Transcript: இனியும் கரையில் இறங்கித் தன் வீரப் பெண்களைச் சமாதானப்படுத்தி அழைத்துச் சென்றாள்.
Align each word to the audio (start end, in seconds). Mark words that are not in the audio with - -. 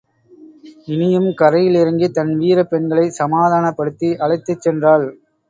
இனியும் 0.87 1.27
கரையில் 1.33 1.77
இறங்கித் 1.81 2.15
தன் 2.15 2.33
வீரப் 2.37 2.71
பெண்களைச் 2.71 3.19
சமாதானப்படுத்தி 3.19 4.11
அழைத்துச் 4.19 4.63
சென்றாள். 4.65 5.07